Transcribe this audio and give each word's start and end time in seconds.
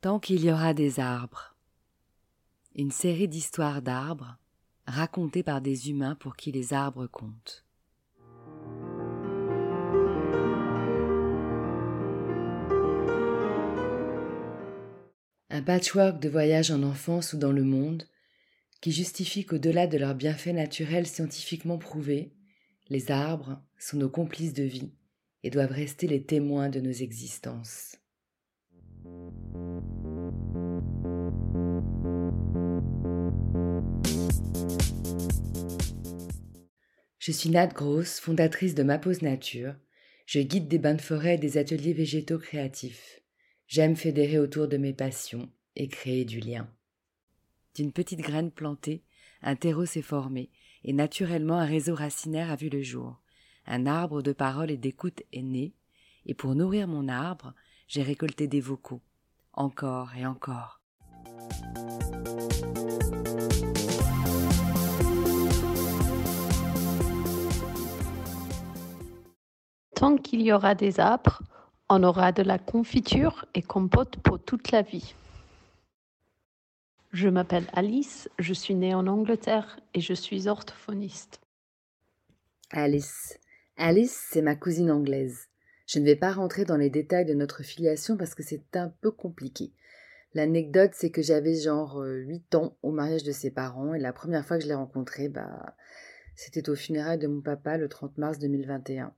Tant 0.00 0.18
qu'il 0.18 0.42
y 0.42 0.50
aura 0.50 0.72
des 0.72 0.98
arbres. 0.98 1.54
Une 2.74 2.90
série 2.90 3.28
d'histoires 3.28 3.82
d'arbres 3.82 4.38
racontées 4.86 5.42
par 5.42 5.60
des 5.60 5.90
humains 5.90 6.14
pour 6.14 6.36
qui 6.36 6.52
les 6.52 6.72
arbres 6.72 7.06
comptent. 7.06 7.66
Un 15.50 15.60
patchwork 15.62 16.18
de 16.18 16.30
voyages 16.30 16.70
en 16.70 16.82
enfance 16.82 17.34
ou 17.34 17.36
dans 17.36 17.52
le 17.52 17.64
monde 17.64 18.04
qui 18.80 18.92
justifie 18.92 19.44
qu'au-delà 19.44 19.86
de 19.86 19.98
leurs 19.98 20.14
bienfaits 20.14 20.54
naturels 20.54 21.06
scientifiquement 21.06 21.76
prouvés, 21.76 22.32
les 22.88 23.10
arbres 23.10 23.60
sont 23.76 23.98
nos 23.98 24.08
complices 24.08 24.54
de 24.54 24.62
vie 24.62 24.94
et 25.42 25.50
doivent 25.50 25.72
rester 25.72 26.06
les 26.06 26.24
témoins 26.24 26.70
de 26.70 26.80
nos 26.80 26.90
existences. 26.90 27.96
Je 37.20 37.32
suis 37.32 37.50
Nat 37.50 37.66
Gross, 37.66 38.18
fondatrice 38.18 38.74
de 38.74 38.82
Ma 38.82 38.96
Pause 38.96 39.20
Nature. 39.20 39.74
Je 40.24 40.40
guide 40.40 40.68
des 40.68 40.78
bains 40.78 40.94
de 40.94 41.02
forêt 41.02 41.34
et 41.34 41.38
des 41.38 41.58
ateliers 41.58 41.92
végétaux 41.92 42.38
créatifs. 42.38 43.20
J'aime 43.66 43.94
fédérer 43.94 44.38
autour 44.38 44.68
de 44.68 44.78
mes 44.78 44.94
passions 44.94 45.50
et 45.76 45.86
créer 45.86 46.24
du 46.24 46.40
lien. 46.40 46.66
D'une 47.74 47.92
petite 47.92 48.22
graine 48.22 48.50
plantée, 48.50 49.04
un 49.42 49.54
terreau 49.54 49.84
s'est 49.84 50.00
formé, 50.00 50.48
et 50.82 50.94
naturellement 50.94 51.58
un 51.58 51.66
réseau 51.66 51.94
racinaire 51.94 52.50
a 52.50 52.56
vu 52.56 52.70
le 52.70 52.80
jour. 52.80 53.20
Un 53.66 53.84
arbre 53.84 54.22
de 54.22 54.32
parole 54.32 54.70
et 54.70 54.78
d'écoute 54.78 55.22
est 55.34 55.42
né, 55.42 55.74
et 56.24 56.32
pour 56.32 56.54
nourrir 56.54 56.88
mon 56.88 57.06
arbre, 57.06 57.52
j'ai 57.86 58.02
récolté 58.02 58.46
des 58.46 58.62
vocaux, 58.62 59.02
encore 59.52 60.14
et 60.16 60.24
encore. 60.24 60.80
Tant 70.00 70.16
qu'il 70.16 70.40
y 70.40 70.50
aura 70.50 70.74
des 70.74 70.98
arbres, 70.98 71.42
on 71.90 72.02
aura 72.04 72.32
de 72.32 72.42
la 72.42 72.58
confiture 72.58 73.44
et 73.54 73.60
compote 73.60 74.16
pour 74.16 74.42
toute 74.42 74.70
la 74.70 74.80
vie. 74.80 75.14
Je 77.12 77.28
m'appelle 77.28 77.66
Alice, 77.74 78.30
je 78.38 78.54
suis 78.54 78.74
née 78.74 78.94
en 78.94 79.06
Angleterre 79.06 79.78
et 79.92 80.00
je 80.00 80.14
suis 80.14 80.48
orthophoniste. 80.48 81.42
Alice. 82.70 83.38
Alice, 83.76 84.26
c'est 84.30 84.40
ma 84.40 84.56
cousine 84.56 84.90
anglaise. 84.90 85.48
Je 85.86 85.98
ne 85.98 86.06
vais 86.06 86.16
pas 86.16 86.32
rentrer 86.32 86.64
dans 86.64 86.78
les 86.78 86.88
détails 86.88 87.26
de 87.26 87.34
notre 87.34 87.62
filiation 87.62 88.16
parce 88.16 88.34
que 88.34 88.42
c'est 88.42 88.74
un 88.76 88.88
peu 89.02 89.10
compliqué. 89.10 89.70
L'anecdote, 90.32 90.92
c'est 90.94 91.10
que 91.10 91.20
j'avais 91.20 91.56
genre 91.56 92.00
8 92.02 92.54
ans 92.54 92.74
au 92.82 92.90
mariage 92.90 93.24
de 93.24 93.32
ses 93.32 93.50
parents 93.50 93.92
et 93.92 94.00
la 94.00 94.14
première 94.14 94.46
fois 94.46 94.56
que 94.56 94.62
je 94.62 94.68
l'ai 94.68 94.74
rencontré, 94.74 95.28
bah, 95.28 95.76
c'était 96.36 96.70
au 96.70 96.74
funérailles 96.74 97.18
de 97.18 97.26
mon 97.26 97.42
papa 97.42 97.76
le 97.76 97.90
30 97.90 98.16
mars 98.16 98.38
2021. 98.38 99.12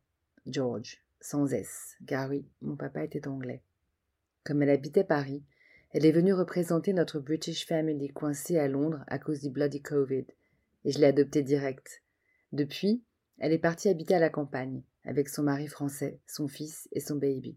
George, 0.46 1.02
sans 1.20 1.52
S, 1.52 1.96
car 2.06 2.30
oui, 2.30 2.44
mon 2.60 2.76
papa 2.76 3.04
était 3.04 3.28
anglais. 3.28 3.62
Comme 4.44 4.62
elle 4.62 4.70
habitait 4.70 5.04
Paris, 5.04 5.44
elle 5.92 6.06
est 6.06 6.12
venue 6.12 6.32
représenter 6.32 6.92
notre 6.92 7.20
British 7.20 7.66
family 7.66 8.08
coincée 8.08 8.58
à 8.58 8.66
Londres 8.66 9.04
à 9.06 9.18
cause 9.18 9.40
du 9.40 9.50
bloody 9.50 9.82
Covid, 9.82 10.26
et 10.84 10.90
je 10.90 10.98
l'ai 10.98 11.06
adoptée 11.06 11.42
direct. 11.42 12.02
Depuis, 12.50 13.02
elle 13.38 13.52
est 13.52 13.58
partie 13.58 13.88
habiter 13.88 14.14
à 14.14 14.18
la 14.18 14.30
campagne, 14.30 14.82
avec 15.04 15.28
son 15.28 15.42
mari 15.42 15.68
français, 15.68 16.18
son 16.26 16.48
fils 16.48 16.88
et 16.92 17.00
son 17.00 17.16
baby. 17.16 17.56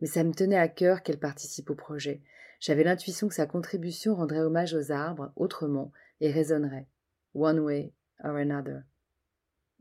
Mais 0.00 0.06
ça 0.06 0.24
me 0.24 0.32
tenait 0.32 0.58
à 0.58 0.68
cœur 0.68 1.02
qu'elle 1.02 1.18
participe 1.18 1.70
au 1.70 1.74
projet. 1.74 2.20
J'avais 2.60 2.84
l'intuition 2.84 3.28
que 3.28 3.34
sa 3.34 3.46
contribution 3.46 4.14
rendrait 4.14 4.40
hommage 4.40 4.74
aux 4.74 4.92
arbres 4.92 5.32
autrement 5.36 5.92
et 6.20 6.30
résonnerait. 6.30 6.88
One 7.34 7.60
way 7.60 7.92
or 8.22 8.36
another. 8.36 8.82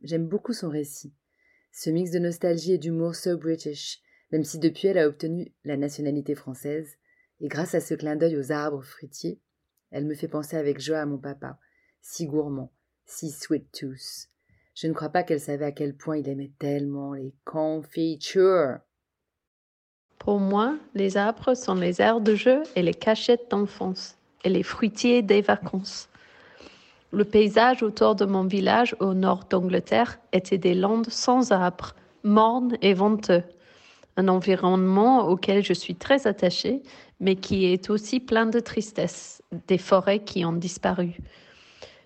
J'aime 0.03 0.27
beaucoup 0.27 0.53
son 0.53 0.69
récit. 0.69 1.13
Ce 1.71 1.89
mix 1.89 2.11
de 2.11 2.19
nostalgie 2.19 2.73
et 2.73 2.77
d'humour 2.77 3.15
so 3.15 3.37
British, 3.37 4.01
même 4.31 4.43
si 4.43 4.59
depuis 4.59 4.87
elle 4.87 4.97
a 4.97 5.07
obtenu 5.07 5.53
la 5.63 5.77
nationalité 5.77 6.35
française, 6.35 6.97
et 7.39 7.47
grâce 7.47 7.75
à 7.75 7.79
ce 7.79 7.93
clin 7.93 8.15
d'œil 8.15 8.37
aux 8.37 8.51
arbres 8.51 8.83
fruitiers, 8.83 9.39
elle 9.91 10.05
me 10.05 10.15
fait 10.15 10.27
penser 10.27 10.57
avec 10.57 10.79
joie 10.79 10.99
à 10.99 11.05
mon 11.05 11.17
papa, 11.17 11.59
si 12.01 12.25
gourmand, 12.25 12.73
si 13.05 13.31
sweet 13.31 13.71
tooth. 13.71 14.29
Je 14.75 14.87
ne 14.87 14.93
crois 14.93 15.09
pas 15.09 15.23
qu'elle 15.23 15.39
savait 15.39 15.65
à 15.65 15.71
quel 15.71 15.95
point 15.95 16.17
il 16.17 16.29
aimait 16.29 16.51
tellement 16.59 17.13
les 17.13 17.33
confitures. 17.45 18.79
Pour 20.19 20.39
moi, 20.39 20.77
les 20.93 21.15
arbres 21.15 21.53
sont 21.53 21.75
les 21.75 22.01
aires 22.01 22.21
de 22.21 22.35
jeu 22.35 22.63
et 22.75 22.81
les 22.81 22.93
cachettes 22.93 23.49
d'enfance, 23.49 24.17
et 24.43 24.49
les 24.49 24.63
fruitiers 24.63 25.21
des 25.21 25.41
vacances. 25.41 26.09
Le 27.11 27.23
paysage 27.23 27.83
autour 27.83 28.15
de 28.15 28.25
mon 28.25 28.43
village 28.43 28.95
au 28.99 29.13
nord 29.13 29.45
d'Angleterre 29.49 30.19
était 30.33 30.57
des 30.57 30.73
landes 30.73 31.09
sans 31.09 31.51
arbres, 31.51 31.95
mornes 32.23 32.77
et 32.81 32.93
venteux. 32.93 33.43
Un 34.17 34.27
environnement 34.27 35.27
auquel 35.27 35.63
je 35.63 35.73
suis 35.73 35.95
très 35.95 36.27
attachée, 36.27 36.81
mais 37.19 37.35
qui 37.35 37.65
est 37.65 37.89
aussi 37.89 38.19
plein 38.19 38.45
de 38.45 38.59
tristesse, 38.59 39.41
des 39.67 39.77
forêts 39.77 40.23
qui 40.23 40.43
ont 40.43 40.53
disparu. 40.53 41.17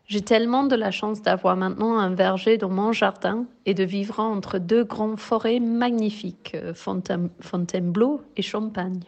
J'ai 0.06 0.22
tellement 0.22 0.66
de 0.66 0.76
la 0.76 0.92
chance 0.92 1.22
d'avoir 1.22 1.56
maintenant 1.56 1.98
un 1.98 2.14
verger 2.14 2.58
dans 2.58 2.70
mon 2.70 2.92
jardin 2.92 3.48
et 3.66 3.74
de 3.74 3.84
vivre 3.84 4.20
entre 4.20 4.60
deux 4.60 4.84
grandes 4.84 5.20
forêts 5.20 5.60
magnifiques, 5.60 6.58
Fontainebleau 6.76 8.22
et 8.36 8.42
Champagne. 8.42 9.04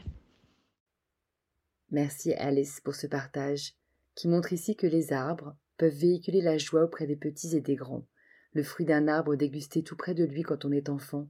Merci 1.92 2.34
Alice 2.34 2.80
pour 2.80 2.96
ce 2.96 3.06
partage, 3.06 3.74
qui 4.16 4.28
montre 4.28 4.54
ici 4.54 4.76
que 4.76 4.88
les 4.88 5.12
arbres, 5.12 5.56
peuvent 5.78 5.94
véhiculer 5.94 6.42
la 6.42 6.58
joie 6.58 6.84
auprès 6.84 7.08
des 7.08 7.16
petits 7.16 7.56
et 7.56 7.62
des 7.62 7.76
grands. 7.76 8.08
Le 8.54 8.64
fruit 8.64 8.86
d'un 8.86 9.08
arbre 9.08 9.36
dégusté 9.36 9.84
tout 9.84 9.96
près 9.96 10.14
de 10.14 10.24
lui 10.24 10.44
quand 10.44 10.66
on 10.66 10.72
est 10.72 10.90
enfant 10.90 11.30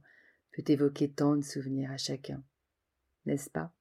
peut 0.52 0.64
évoquer 0.66 1.10
tant 1.10 1.36
de 1.36 1.42
souvenirs 1.42 1.90
à 1.90 1.96
chacun. 1.96 2.42
N'est-ce 3.26 3.50
pas? 3.50 3.72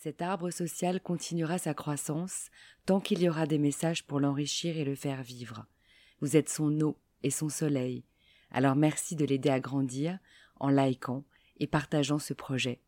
Cet 0.00 0.22
arbre 0.22 0.50
social 0.50 1.00
continuera 1.00 1.58
sa 1.58 1.74
croissance 1.74 2.48
tant 2.86 3.00
qu'il 3.00 3.20
y 3.20 3.28
aura 3.28 3.46
des 3.46 3.58
messages 3.58 4.06
pour 4.06 4.20
l'enrichir 4.20 4.78
et 4.78 4.84
le 4.84 4.94
faire 4.94 5.22
vivre. 5.22 5.66
Vous 6.20 6.36
êtes 6.36 6.48
son 6.48 6.80
eau 6.80 6.96
et 7.22 7.30
son 7.30 7.48
soleil. 7.48 8.04
Alors 8.50 8.74
merci 8.74 9.16
de 9.16 9.24
l'aider 9.24 9.50
à 9.50 9.60
grandir 9.60 10.18
en 10.60 10.68
likant 10.68 11.24
et 11.58 11.66
partageant 11.66 12.18
ce 12.18 12.34
projet, 12.34 12.80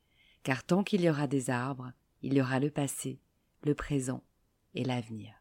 car 0.42 0.64
tant 0.64 0.82
qu'il 0.82 1.00
y 1.00 1.10
aura 1.10 1.26
des 1.26 1.50
arbres, 1.50 1.92
il 2.22 2.34
y 2.34 2.40
aura 2.40 2.60
le 2.60 2.70
passé, 2.70 3.20
le 3.64 3.74
présent 3.74 4.22
et 4.74 4.84
l'avenir. 4.84 5.34